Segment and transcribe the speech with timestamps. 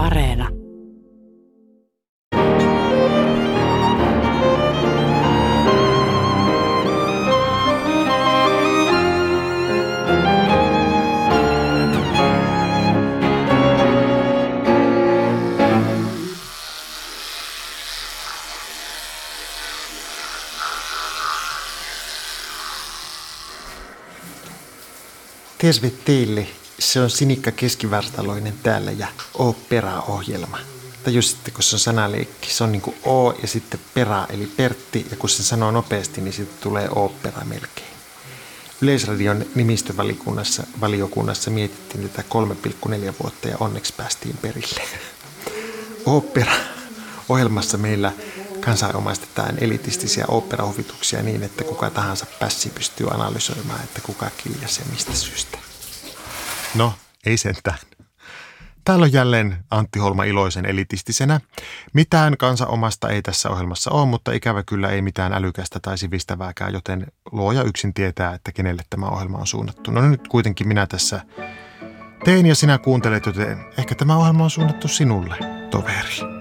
[0.00, 0.50] Areena.
[26.04, 26.59] Teille.
[26.80, 30.58] Se on Sinikka Keskivartaloinen täällä ja opera-ohjelma.
[31.04, 32.50] Tajusitteko se on sanaleikki?
[32.50, 36.20] Se on niin kuin O ja sitten pera eli Pertti ja kun sen sanoo nopeasti,
[36.20, 37.90] niin sitten tulee opera melkein.
[38.80, 42.28] Yleisradion nimistövaliokunnassa valiokunnassa mietittiin tätä
[42.88, 44.82] 3,4 vuotta ja onneksi päästiin perille.
[46.06, 46.52] Opera
[47.28, 48.12] ohjelmassa meillä
[48.60, 55.69] kansanomaistetaan elitistisiä operahuvituksia niin, että kuka tahansa pässi pystyy analysoimaan, että kuka kiljasi mistä syystä.
[56.74, 56.94] No,
[57.26, 57.78] ei sentään.
[58.84, 61.40] Täällä on jälleen Antti Holma iloisen elitistisenä.
[61.92, 67.06] Mitään kansanomasta ei tässä ohjelmassa ole, mutta ikävä kyllä ei mitään älykästä tai sivistävääkään, joten
[67.32, 69.90] luoja yksin tietää, että kenelle tämä ohjelma on suunnattu.
[69.90, 71.20] No nyt kuitenkin minä tässä
[72.24, 75.36] tein ja sinä kuuntelet, joten ehkä tämä ohjelma on suunnattu sinulle,
[75.70, 76.40] toveri.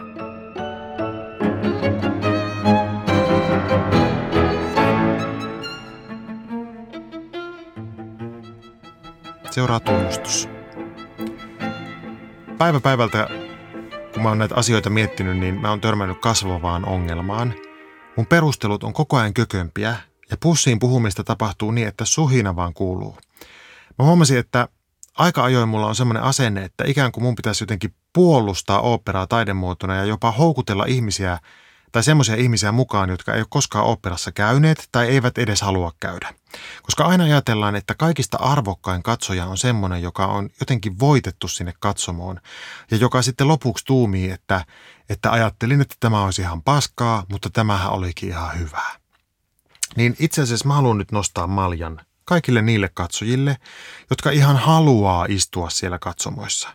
[9.59, 10.49] Seuraa tunnustus.
[12.57, 13.27] Päivä päivältä,
[14.13, 17.53] kun mä oon näitä asioita miettinyt, niin mä oon törmännyt kasvavaan ongelmaan.
[18.17, 19.95] Mun perustelut on koko ajan kökömpiä
[20.31, 23.17] ja pussiin puhumista tapahtuu niin, että suhina vaan kuuluu.
[23.99, 24.67] Mä huomasin, että
[25.17, 29.95] aika ajoin mulla on semmoinen asenne, että ikään kuin mun pitäisi jotenkin puolustaa operaa taidemuotona
[29.95, 31.39] ja jopa houkutella ihmisiä–
[31.91, 36.33] tai semmoisia ihmisiä mukaan, jotka ei ole koskaan operassa käyneet tai eivät edes halua käydä.
[36.83, 42.39] Koska aina ajatellaan, että kaikista arvokkain katsoja on semmoinen, joka on jotenkin voitettu sinne katsomoon
[42.91, 44.65] ja joka sitten lopuksi tuumii, että,
[45.09, 48.99] että ajattelin, että tämä olisi ihan paskaa, mutta tämähän olikin ihan hyvää.
[49.95, 53.57] Niin itse asiassa mä haluan nyt nostaa maljan kaikille niille katsojille,
[54.09, 56.69] jotka ihan haluaa istua siellä katsomoissa.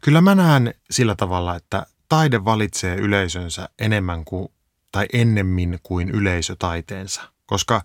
[0.00, 4.48] Kyllä mä näen sillä tavalla, että taide valitsee yleisönsä enemmän kuin,
[4.92, 7.82] tai ennemmin kuin yleisö taiteensa, koska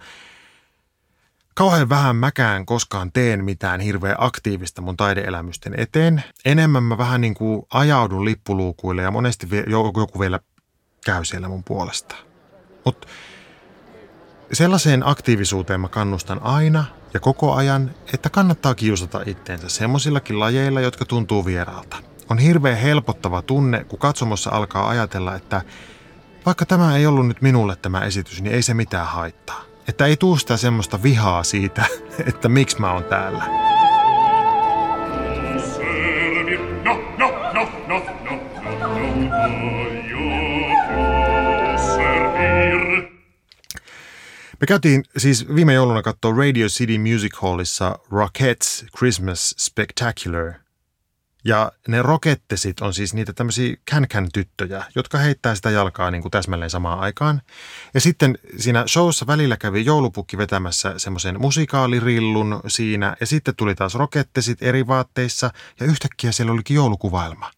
[1.54, 6.24] kauhean vähän mäkään koskaan teen mitään hirveän aktiivista mun taideelämysten eteen.
[6.46, 10.40] Enemmän mä vähän niin kuin ajaudun lippuluukuille ja monesti joku vielä
[11.06, 12.16] käy siellä mun puolesta.
[12.86, 13.08] Mutta
[14.54, 21.06] sellaiseen aktiivisuuteen mä kannustan aina ja koko ajan, että kannattaa kiusata itteensä semmoisillakin lajeilla, jotka
[21.06, 22.17] tuntuu vieraalta.
[22.30, 25.62] On hirveän helpottava tunne, kun katsomossa alkaa ajatella, että
[26.46, 29.64] vaikka tämä ei ollut nyt minulle tämä esitys, niin ei se mitään haittaa.
[29.88, 31.86] Että ei tuu sitä semmoista vihaa siitä,
[32.30, 33.44] että miksi mä oon täällä.
[44.62, 50.54] Me käytiin siis viime jouluna katsoa Radio City Music Hallissa Rockettes Christmas Spectacular–
[51.48, 56.32] ja ne rokettesit on siis niitä tämmöisiä känkän tyttöjä, jotka heittää sitä jalkaa niin kuin
[56.32, 57.42] täsmälleen samaan aikaan.
[57.94, 63.16] Ja sitten siinä showssa välillä kävi joulupukki vetämässä semmoisen musikaalirillun siinä.
[63.20, 67.52] Ja sitten tuli taas rokettesit eri vaatteissa ja yhtäkkiä siellä olikin joulukuvailma.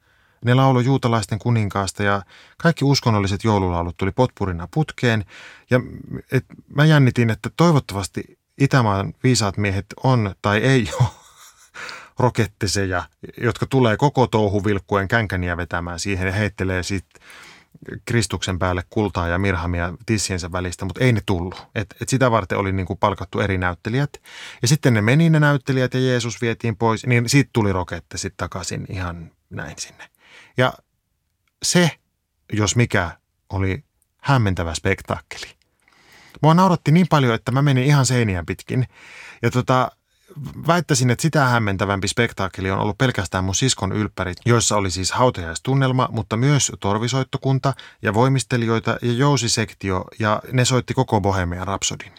[0.45, 2.21] Ne lauloi juutalaisten kuninkaasta ja
[2.57, 5.25] kaikki uskonnolliset joululaulut tuli potpurina putkeen.
[5.69, 5.79] Ja
[6.31, 6.45] et
[6.75, 11.18] mä jännitin, että toivottavasti Itämaan viisaat miehet on tai ei ole
[12.19, 13.03] rokettiseja,
[13.41, 17.21] jotka tulee koko touhu vilkkuen känkäniä vetämään siihen ja heittelee sitten
[18.05, 21.67] Kristuksen päälle kultaa ja mirhamia tissiensä välistä, mutta ei ne tullut.
[21.75, 24.09] Et, et sitä varten oli niinku palkattu eri näyttelijät.
[24.61, 28.37] Ja sitten ne meni ne näyttelijät ja Jeesus vietiin pois, niin sitten tuli rokette sitten
[28.37, 30.03] takaisin ihan näin sinne.
[30.57, 30.73] Ja
[31.63, 31.91] se,
[32.53, 33.11] jos mikä,
[33.49, 33.83] oli
[34.17, 35.59] hämmentävä spektaakkeli.
[36.41, 38.87] Mua nauratti niin paljon, että mä menin ihan seinien pitkin.
[39.41, 39.91] Ja tota,
[40.67, 46.09] väittäisin, että sitä hämmentävämpi spektaakkeli on ollut pelkästään mun siskon ylppärit, joissa oli siis hautajaistunnelma,
[46.11, 52.11] mutta myös torvisoittokunta ja voimistelijoita ja jousisektio ja ne soitti koko Bohemian Rhapsodin.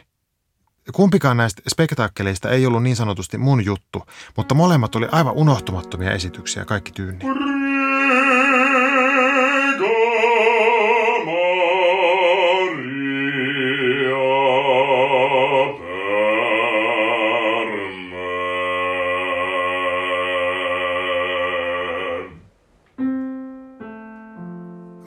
[0.92, 4.02] Kumpikaan näistä spektaakkeleista ei ollut niin sanotusti mun juttu,
[4.36, 7.24] mutta molemmat oli aivan unohtumattomia esityksiä kaikki tyynni.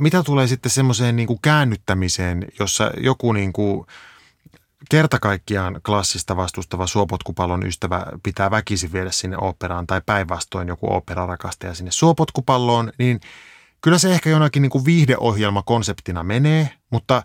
[0.04, 3.86] Mitä tulee sitten semmoiseen niin käännyttämiseen, jossa joku niin kuin
[4.90, 11.74] kerta kaikkiaan klassista vastustava suopotkupallon ystävä pitää väkisin viedä sinne operaan tai päinvastoin joku operarakastaja
[11.74, 13.20] sinne suopotkupalloon, niin
[13.84, 17.24] Kyllä se ehkä jonakin niin kuin viihdeohjelma konseptina menee, mutta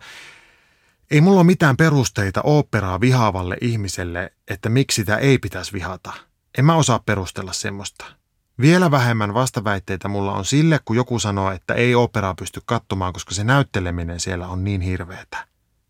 [1.10, 6.12] ei mulla ole mitään perusteita oopperaa vihaavalle ihmiselle, että miksi sitä ei pitäisi vihata.
[6.58, 8.18] En mä osaa perustella semmoista.
[8.60, 13.34] Vielä vähemmän vastaväitteitä mulla on sille, kun joku sanoo, että ei operaa pysty katsomaan, koska
[13.34, 15.46] se näytteleminen siellä on niin hirveetä.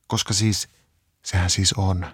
[0.07, 0.69] Koska siis,
[1.23, 2.07] sehän siis on.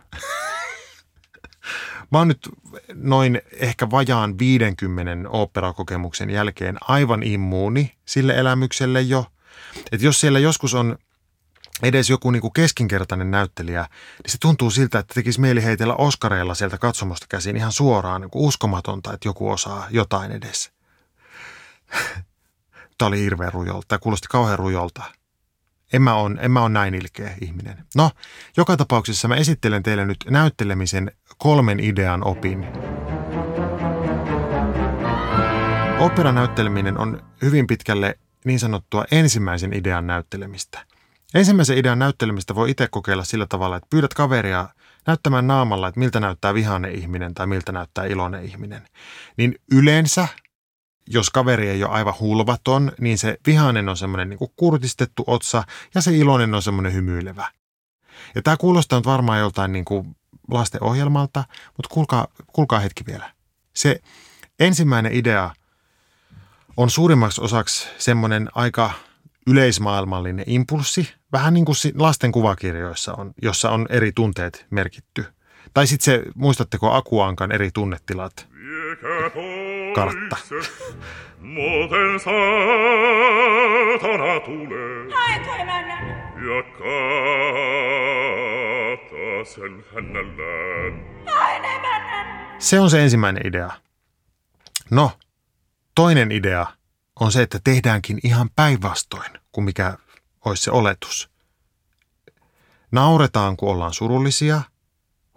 [2.13, 2.49] Mä oon nyt
[2.95, 9.27] noin ehkä vajaan 50 oopperakokemuksen jälkeen aivan immuuni sille elämykselle jo.
[9.93, 10.99] Että jos siellä joskus on
[11.83, 13.89] edes joku niin kuin keskinkertainen näyttelijä,
[14.23, 18.31] niin se tuntuu siltä, että tekisi mieli heitellä Oskareilla sieltä katsomosta käsiin ihan suoraan niin
[18.31, 20.73] kuin uskomatonta, että joku osaa jotain edes.
[22.99, 25.03] Tämä oli hirveän rujolta, tämä kuulosti kauhean rujolta.
[25.93, 27.85] En mä, on, en mä ole näin ilkeä ihminen.
[27.95, 28.11] No,
[28.57, 32.67] joka tapauksessa mä esittelen teille nyt näyttelemisen kolmen idean opin.
[35.99, 40.85] Operanäytteleminen on hyvin pitkälle niin sanottua ensimmäisen idean näyttelemistä–
[41.35, 44.69] Ensimmäisen idean näyttelemistä voi itse kokeilla sillä tavalla, että pyydät kaveria
[45.07, 48.89] näyttämään naamalla, että miltä näyttää vihainen ihminen tai miltä näyttää iloinen ihminen.
[49.37, 50.29] Niin yleensä,
[51.07, 56.03] jos kaveri ei ole aivan hulvaton, niin se vihainen on semmoinen niin kurtistettu otsa ja
[56.03, 57.49] se iloinen on semmoinen hymyilevä.
[58.35, 60.17] Ja tämä kuulostaa nyt varmaan joltain niin kuin
[60.51, 61.45] lastenohjelmalta,
[61.77, 63.33] mutta kuulkaa, kuulkaa hetki vielä.
[63.75, 64.01] Se
[64.61, 65.51] ensimmäinen idea
[66.77, 68.91] on suurimmaksi osaksi semmoinen aika
[69.47, 75.25] yleismaailmallinen impulsi, vähän niin kuin lasten kuvakirjoissa on, jossa on eri tunteet merkitty.
[75.75, 78.49] Tai sitten se, muistatteko Akuankan eri tunnetilat?
[79.95, 80.37] Kartta.
[81.39, 82.41] Muuten saatana
[84.41, 85.09] tulee.
[86.47, 86.63] Ja
[89.45, 91.15] sen hännällään.
[92.59, 93.71] Se on se ensimmäinen idea.
[94.91, 95.13] No,
[95.95, 96.67] toinen idea–
[97.21, 99.99] on se, että tehdäänkin ihan päinvastoin kuin mikä
[100.45, 101.31] olisi se oletus.
[102.93, 104.63] Nauretaan, kun ollaan surullisia,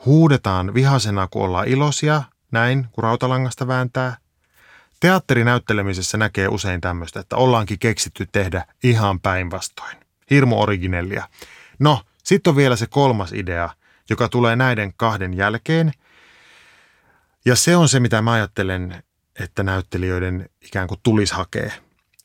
[0.06, 4.18] huudetaan vihasena, kun ollaan iloisia, näin, kun rautalangasta vääntää.
[5.00, 9.98] Teatterinäyttelemisessä näkee usein tämmöistä, että ollaankin keksitty tehdä ihan päinvastoin.
[10.30, 11.30] Hirmu originellia.
[11.80, 13.70] No, sitten on vielä se kolmas idea,
[14.10, 15.92] joka tulee näiden kahden jälkeen.
[17.46, 19.04] Ja se on se, mitä mä ajattelen,
[19.40, 21.72] että näyttelijöiden ikään kuin tulisi hakea.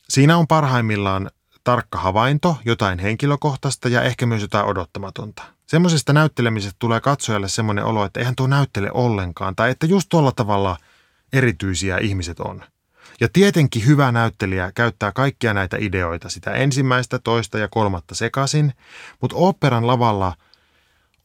[0.09, 1.31] Siinä on parhaimmillaan
[1.65, 5.43] tarkka havainto, jotain henkilökohtaista ja ehkä myös jotain odottamatonta.
[5.67, 10.33] Semmoisesta näyttelemisestä tulee katsojalle semmoinen olo, että eihän tuo näyttele ollenkaan, tai että just tuolla
[10.33, 10.77] tavalla
[11.33, 12.65] erityisiä ihmiset on.
[13.21, 18.73] Ja tietenkin hyvä näyttelijä käyttää kaikkia näitä ideoita, sitä ensimmäistä, toista ja kolmatta sekaisin,
[19.21, 20.35] mutta operan lavalla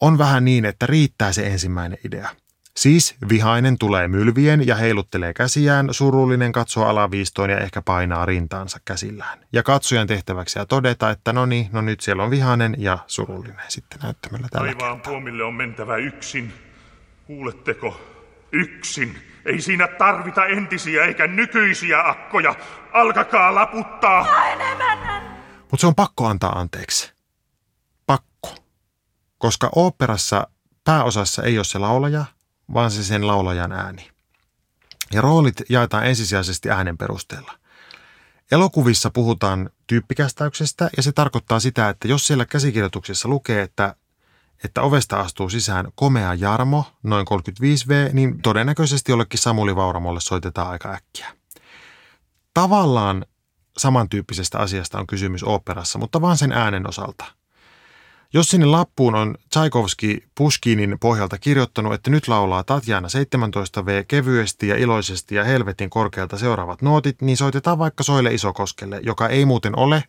[0.01, 2.29] on vähän niin, että riittää se ensimmäinen idea–
[2.77, 9.39] Siis vihainen tulee mylvien ja heiluttelee käsiään, surullinen katsoo alaviistoon ja ehkä painaa rintaansa käsillään.
[9.53, 13.65] Ja katsojan tehtäväksi ja todeta, että no niin, no nyt siellä on vihainen ja surullinen
[13.67, 16.53] sitten näyttämällä tällä Taivaan puomille on mentävä yksin.
[17.27, 18.01] Kuuletteko?
[18.51, 19.17] Yksin.
[19.45, 22.55] Ei siinä tarvita entisiä eikä nykyisiä akkoja.
[22.93, 24.27] Alkakaa laputtaa.
[25.61, 27.13] Mutta se on pakko antaa anteeksi.
[28.05, 28.55] Pakko.
[29.37, 30.47] Koska oopperassa
[30.83, 32.25] pääosassa ei ole se laulaja,
[32.73, 34.09] vaan se sen laulajan ääni.
[35.13, 37.53] Ja roolit jaetaan ensisijaisesti äänen perusteella.
[38.51, 43.95] Elokuvissa puhutaan tyyppikästäyksestä ja se tarkoittaa sitä, että jos siellä käsikirjoituksessa lukee, että,
[44.63, 50.93] että ovesta astuu sisään komea Jarmo, noin 35V, niin todennäköisesti jollekin Samuli Vauramolle soitetaan aika
[50.93, 51.27] äkkiä.
[52.53, 53.25] Tavallaan
[53.77, 57.25] samantyyppisestä asiasta on kysymys oopperassa, mutta vain sen äänen osalta–
[58.33, 64.75] jos sinne lappuun on Tchaikovski Puskinin pohjalta kirjoittanut, että nyt laulaa Tatjana 17V kevyesti ja
[64.75, 70.03] iloisesti ja helvetin korkealta seuraavat nootit, niin soitetaan vaikka Soille Isokoskelle, joka ei muuten ole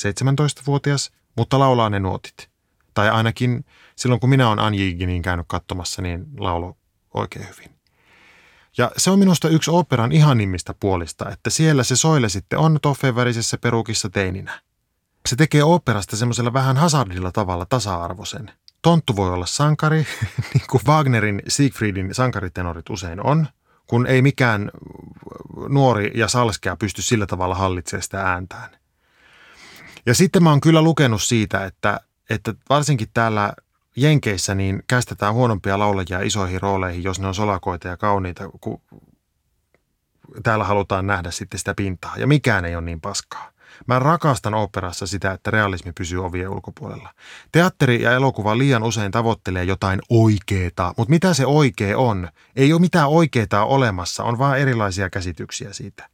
[0.00, 2.50] 17-vuotias, mutta laulaa ne nuotit.
[2.94, 3.64] Tai ainakin
[3.96, 6.76] silloin, kun minä olen Anjiginin käynyt katsomassa, niin laulo
[7.14, 7.76] oikein hyvin.
[8.78, 13.16] Ja se on minusta yksi operan ihanimmista puolista, että siellä se Soile sitten on toffeen
[13.16, 14.60] värisessä perukissa teininä.
[15.26, 18.50] Se tekee operasta semmoisella vähän hazardilla tavalla tasa-arvoisen.
[18.82, 20.06] Tonttu voi olla sankari,
[20.54, 23.46] niin kuin Wagnerin Siegfriedin sankaritenorit usein on,
[23.86, 24.70] kun ei mikään
[25.68, 28.70] nuori ja salskea pysty sillä tavalla hallitsemaan sitä ääntään.
[30.06, 33.52] Ja sitten mä oon kyllä lukenut siitä, että, että varsinkin täällä
[33.96, 38.80] Jenkeissä niin kästetään huonompia laulajia isoihin rooleihin, jos ne on solakoita ja kauniita, kun
[40.42, 42.14] täällä halutaan nähdä sitten sitä pintaa.
[42.16, 43.55] Ja mikään ei ole niin paskaa.
[43.86, 47.14] Mä rakastan operassa sitä, että realismi pysyy ovien ulkopuolella.
[47.52, 52.28] Teatteri ja elokuva liian usein tavoittelee jotain oikeeta, mutta mitä se oikea on?
[52.56, 56.08] Ei ole mitään oikeeta olemassa, on vaan erilaisia käsityksiä siitä.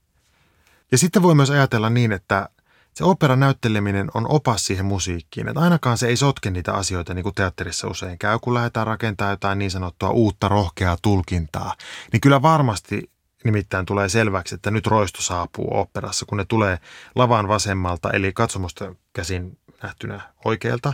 [0.92, 2.48] Ja sitten voi myös ajatella niin, että,
[2.94, 7.22] Se operan näytteleminen on opas siihen musiikkiin, että ainakaan se ei sotke niitä asioita niin
[7.22, 11.74] kuin teatterissa usein käy, kun lähdetään rakentamaan jotain niin sanottua uutta rohkeaa tulkintaa.
[12.12, 13.11] Niin kyllä varmasti
[13.44, 16.78] nimittäin tulee selväksi, että nyt roisto saapuu operassa, kun ne tulee
[17.14, 20.92] lavan vasemmalta, eli katsomusta käsin nähtynä oikealta,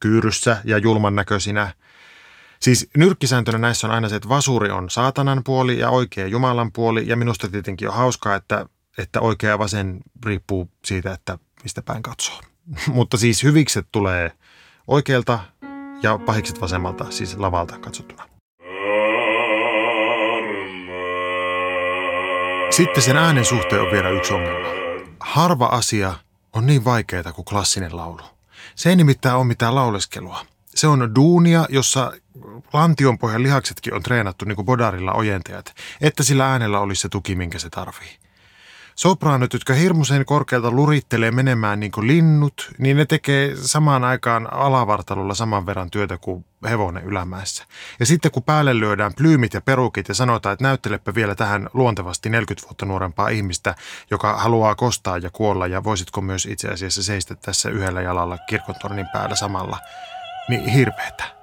[0.00, 1.74] kyyryssä ja julman näköisinä.
[2.60, 7.08] Siis nyrkkisääntönä näissä on aina se, että vasuri on saatanan puoli ja oikea Jumalan puoli,
[7.08, 8.66] ja minusta tietenkin on hauskaa, että
[8.98, 12.40] että oikea ja vasen riippuu siitä, että mistä päin katsoo.
[12.92, 14.32] Mutta siis hyvikset tulee
[14.86, 15.38] oikealta
[16.02, 18.37] ja pahikset vasemmalta, siis lavalta katsottuna.
[22.78, 24.68] Sitten sen äänen suhteen on vielä yksi ongelma.
[25.20, 26.14] Harva asia
[26.52, 28.22] on niin vaikeaa kuin klassinen laulu.
[28.74, 30.46] Se ei nimittäin ole mitään lauleskelua.
[30.74, 32.12] Se on duunia, jossa
[32.72, 37.58] lantionpohjan lihaksetkin on treenattu niin kuin bodarilla ojentajat, että sillä äänellä olisi se tuki, minkä
[37.58, 38.18] se tarvii
[38.98, 45.34] sopraanot, jotka hirmuisen korkealta lurittelee menemään niin kuin linnut, niin ne tekee samaan aikaan alavartalolla
[45.34, 47.64] saman verran työtä kuin hevonen ylämäessä.
[48.00, 52.28] Ja sitten kun päälle lyödään plyymit ja perukit ja sanotaan, että näyttelepä vielä tähän luontevasti
[52.30, 53.74] 40 vuotta nuorempaa ihmistä,
[54.10, 59.08] joka haluaa kostaa ja kuolla ja voisitko myös itse asiassa seistä tässä yhdellä jalalla kirkontornin
[59.12, 59.78] päällä samalla,
[60.48, 61.37] niin hirveetä.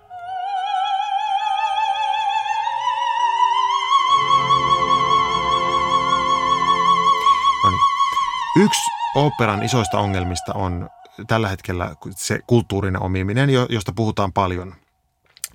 [8.55, 10.89] Yksi operan isoista ongelmista on
[11.27, 14.75] tällä hetkellä se kulttuurinen omiminen, josta puhutaan paljon.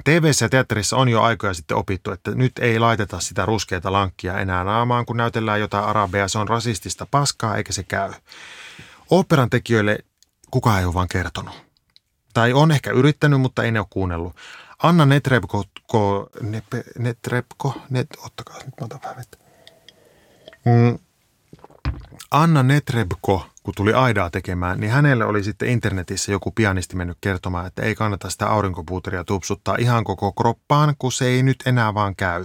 [0.05, 4.39] tv ja teatterissa on jo aikoja sitten opittu, että nyt ei laiteta sitä ruskeita lankkia
[4.39, 6.29] enää naamaan, kun näytellään jotain arabea.
[6.29, 8.13] Se on rasistista paskaa, eikä se käy.
[9.11, 9.99] Operan tekijöille
[10.51, 11.55] kukaan ei ole vaan kertonut.
[12.35, 14.37] Tai on ehkä yrittänyt, mutta ei ne ole kuunnellut.
[14.83, 15.65] Anna Netrebko,
[16.99, 19.39] Netrebko, net, ottakaa nyt mä otan vähän vettä.
[20.65, 20.99] Mm,
[22.31, 27.67] Anna Netrebko, kun tuli Aidaa tekemään, niin hänelle oli sitten internetissä joku pianisti mennyt kertomaan,
[27.67, 32.17] että ei kannata sitä aurinkopuuteria tupsuttaa ihan koko kroppaan, kun se ei nyt enää vaan
[32.17, 32.45] käy.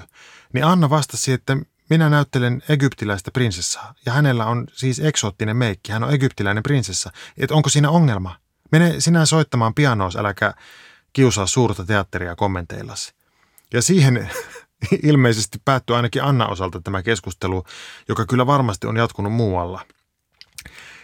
[0.53, 1.57] Niin Anna vastasi, että
[1.89, 7.11] minä näyttelen egyptiläistä prinsessaa ja hänellä on siis eksoottinen meikki, hän on egyptiläinen prinsessa.
[7.37, 8.35] Että onko siinä ongelma?
[8.71, 10.53] Mene sinä soittamaan pianoos, äläkä
[11.13, 13.13] kiusaa suurta teatteria kommenteillasi.
[13.73, 14.29] Ja siihen
[15.09, 17.63] ilmeisesti päättyi ainakin Anna osalta tämä keskustelu,
[18.09, 19.81] joka kyllä varmasti on jatkunut muualla.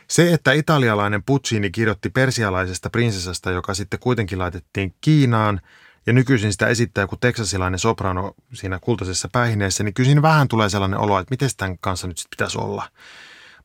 [0.08, 5.62] Se, että italialainen Puccini kirjoitti persialaisesta prinsessasta, joka sitten kuitenkin laitettiin Kiinaan,
[6.06, 10.70] ja nykyisin sitä esittää joku teksasilainen soprano siinä kultaisessa päihineessä, niin kyllä siinä vähän tulee
[10.70, 12.90] sellainen olo, että miten tämän kanssa nyt sitten pitäisi olla.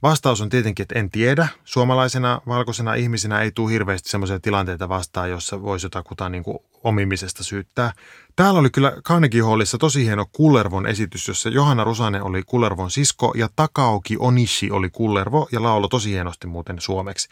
[0.03, 1.49] Vastaus on tietenkin, että en tiedä.
[1.65, 7.45] Suomalaisena valkoisena ihmisenä ei tule hirveästi sellaisia tilanteita vastaan, jossa voisi jotakuta niin kuin omimisesta
[7.45, 7.93] syyttää.
[8.37, 13.33] Täällä oli kyllä Carnegie Hallissa tosi hieno Kullervon esitys, jossa Johanna Rusanen oli Kullervon sisko
[13.37, 17.29] ja Takaoki Onishi oli Kullervo ja laulo tosi hienosti muuten suomeksi.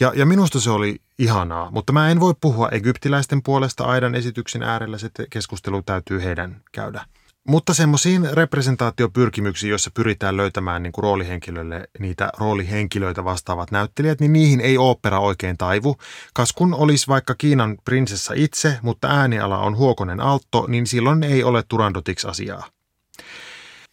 [0.00, 4.62] Ja, ja minusta se oli ihanaa, mutta mä en voi puhua egyptiläisten puolesta aidan esityksen
[4.62, 7.04] äärellä, se keskustelu täytyy heidän käydä.
[7.48, 14.60] Mutta semmoisiin representaatiopyrkimyksiin, joissa pyritään löytämään niin kuin roolihenkilölle niitä roolihenkilöitä vastaavat näyttelijät, niin niihin
[14.60, 15.96] ei opera oikein taivu.
[16.34, 21.44] Kas kun olisi vaikka Kiinan prinsessa itse, mutta ääniala on Huokonen Altto, niin silloin ei
[21.44, 22.66] ole Turandotix asiaa.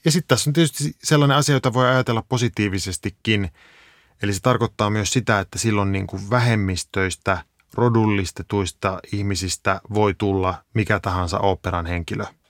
[0.05, 3.50] Ja sitten tässä on tietysti sellainen asia, jota voi ajatella positiivisestikin.
[4.24, 7.38] Eli se tarkoittaa myös sitä, että silloin niin kuin vähemmistöistä,
[7.74, 12.25] rodullistetuista ihmisistä voi tulla mikä tahansa operan henkilö–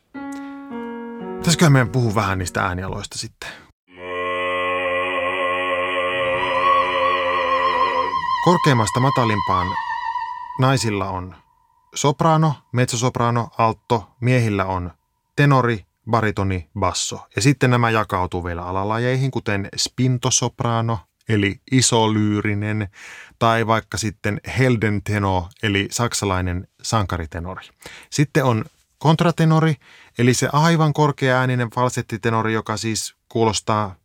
[1.46, 3.50] Pitäisiköhän meidän puhua vähän niistä äänialoista sitten?
[8.44, 9.68] Korkeimmasta matalimpaan
[10.60, 11.36] naisilla on
[11.96, 14.92] soprano, mezzosoprano, alto, miehillä on
[15.36, 17.28] tenori, baritoni, basso.
[17.36, 21.00] Ja sitten nämä jakautuu vielä alalajeihin, kuten spintosoprano,
[21.30, 22.88] eli isolyyrinen,
[23.40, 27.68] tai vaikka sitten heldenteno, eli saksalainen sankaritenori.
[28.10, 28.66] Sitten on
[28.98, 29.76] kontratenori,
[30.20, 33.96] eli se aivan korkeaääninen falsettitenori, joka siis kuulostaa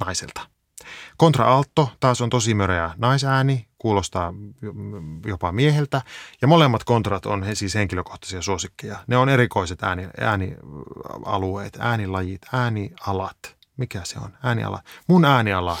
[0.00, 0.40] naiselta.
[1.16, 4.34] Kontraalto taas on tosi möreä naisääni, kuulostaa
[5.26, 6.02] jopa mieheltä.
[6.42, 8.98] Ja molemmat kontrat on he siis henkilökohtaisia suosikkeja.
[9.06, 13.58] Ne on erikoiset ääni, äänialueet, äänilajit, äänialat.
[13.76, 14.30] Mikä se on?
[14.42, 14.82] Ääniala.
[15.06, 15.76] Mun ääniala.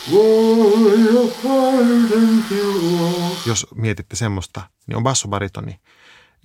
[3.46, 5.80] Jos mietitte semmoista, niin on bassobaritoni.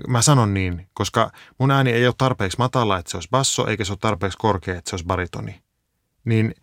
[0.07, 3.85] Mä sanon niin, koska mun ääni ei ole tarpeeksi matala, että se olisi basso, eikä
[3.85, 5.63] se ole tarpeeksi korkea, että se olisi baritoni.
[6.25, 6.55] Niin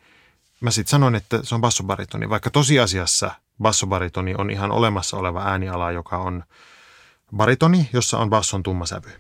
[0.61, 3.31] mä sitten sanon, että se on bassobaritoni, vaikka tosiasiassa
[3.63, 6.45] bassobaritoni on ihan olemassa oleva ääniala, joka on
[7.37, 9.11] baritoni, jossa on basson tumma sävy.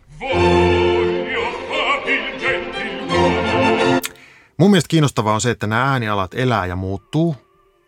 [4.58, 7.36] Mun mielestä kiinnostavaa on se, että nämä äänialat elää ja muuttuu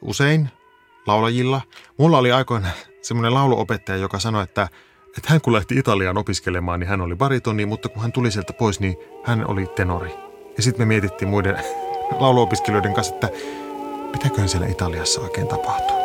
[0.02, 0.50] usein.
[1.06, 1.60] laulajilla.
[1.98, 2.68] Mulla oli aikoina
[3.02, 4.68] semmoinen lauluopettaja, joka sanoi, että,
[5.16, 8.52] että hän kun lähti Italiaan opiskelemaan, niin hän oli baritoni, mutta kun hän tuli sieltä
[8.52, 10.14] pois, niin hän oli tenori.
[10.56, 11.58] Ja sitten me mietittiin muiden
[12.20, 13.28] lauluopiskelijoiden kanssa, että
[14.12, 16.01] mitäköhän siellä Italiassa oikein tapahtuu.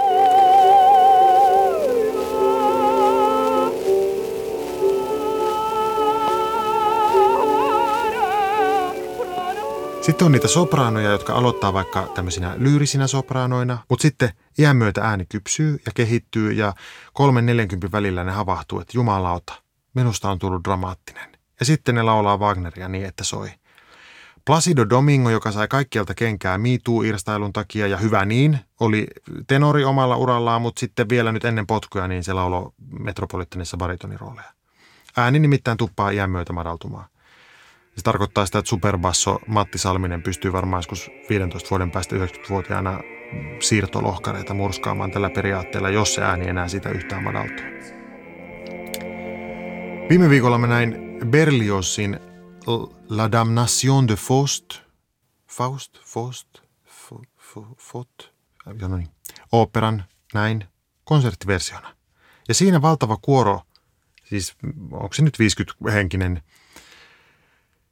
[10.18, 15.26] Sitten on niitä sopraanoja, jotka aloittaa vaikka tämmöisinä lyyrisinä sopraanoina, mutta sitten iän myötä ääni
[15.30, 16.74] kypsyy ja kehittyy ja
[17.14, 19.54] kolmen neljänkympin välillä ne havahtuu, että jumalauta,
[19.94, 21.30] minusta on tullut dramaattinen.
[21.60, 23.50] Ja sitten ne laulaa Wagneria niin, että soi.
[24.46, 29.08] Placido Domingo, joka sai kaikkialta kenkää MeToo-irstailun takia ja hyvä niin, oli
[29.48, 34.54] tenori omalla urallaan, mutta sitten vielä nyt ennen potkuja niin se lauloi metropolittanissa baritonirooleja.
[35.18, 37.06] Ääni nimittäin tuppaa iän myötä madaltumaan.
[37.98, 43.00] Se tarkoittaa sitä, että superbasso Matti Salminen pystyy varmaan joskus 15 vuoden päästä 90-vuotiaana
[43.60, 47.66] siirtolohkareita murskaamaan tällä periaatteella, jos se ääni enää sitä yhtään madaltuu.
[50.10, 52.20] Viime viikolla mä näin Berliosin
[53.10, 54.82] La Damnation de Faust,
[55.48, 56.00] Faust,
[57.78, 58.24] Faust,
[58.80, 59.10] ja no niin,
[59.52, 60.66] oopperan näin
[61.04, 61.96] konserttiversiona.
[62.48, 63.62] Ja siinä valtava kuoro,
[64.24, 64.56] siis
[64.92, 66.42] onko se nyt 50-henkinen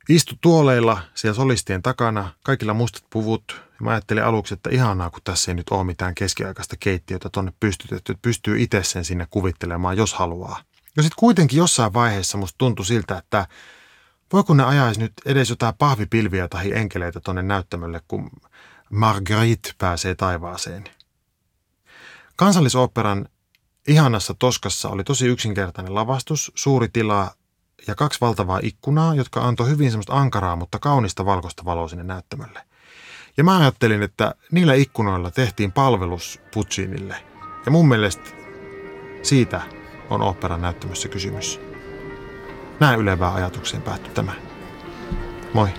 [0.09, 3.43] Istu tuoleilla siellä solistien takana, kaikilla mustat puvut.
[3.49, 7.53] Ja mä ajattelin aluksi, että ihanaa, kun tässä ei nyt ole mitään keskiaikaista keittiötä tonne
[7.59, 10.61] pystytetty, että pystyy itse sen sinne kuvittelemaan, jos haluaa.
[10.97, 13.47] Ja sitten kuitenkin jossain vaiheessa musta tuntui siltä, että
[14.33, 18.29] voiko ne ajaisi nyt edes jotain pahvipilviä tai enkeleitä tonne näyttämölle, kun
[18.89, 20.83] Marguerite pääsee taivaaseen.
[22.35, 23.29] Kansallisoopperan
[23.87, 27.35] ihanassa Toskassa oli tosi yksinkertainen lavastus, suuri tila
[27.87, 32.61] ja kaksi valtavaa ikkunaa, jotka antoi hyvin semmoista ankaraa, mutta kaunista valkoista valoa sinne näyttämölle.
[33.37, 37.15] Ja mä ajattelin, että niillä ikkunoilla tehtiin palvelus Puccinille.
[37.65, 38.29] Ja mun mielestä
[39.21, 39.61] siitä
[40.09, 41.59] on operan näyttämössä kysymys.
[42.79, 44.31] Näin ylevää ajatukseen päättyi tämä.
[45.53, 45.69] Moi.